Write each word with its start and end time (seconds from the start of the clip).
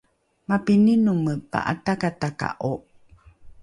mapinomi 0.49 1.33
pa’atakataka’o? 1.51 2.73